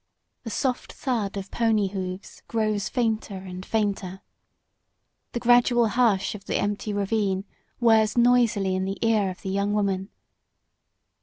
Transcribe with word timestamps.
The 0.41 0.49
soft 0.49 0.93
thud 0.93 1.37
of 1.37 1.51
pony 1.51 1.89
hoofs 1.89 2.41
grows 2.47 2.89
fainter 2.89 3.37
and 3.37 3.63
fainter. 3.63 4.21
The 5.33 5.39
gradual 5.39 5.89
hush 5.89 6.33
of 6.33 6.45
the 6.45 6.55
empty 6.55 6.91
ravine 6.91 7.45
whirrs 7.77 8.17
noisily 8.17 8.73
in 8.75 8.85
the 8.85 8.97
ear 9.03 9.29
of 9.29 9.43
the 9.43 9.49
young 9.51 9.73
woman. 9.73 10.09